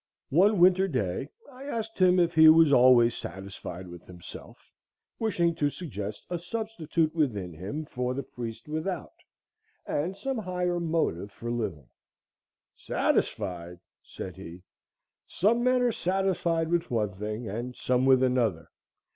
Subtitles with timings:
[0.31, 4.57] One winter day I asked him if he was always satisfied with himself,
[5.19, 9.13] wishing to suggest a substitute within him for the priest without,
[9.85, 11.89] and some higher motive for living.
[12.75, 14.63] "Satisfied!" said he;
[15.27, 18.71] "some men are satisfied with one thing, and some with another.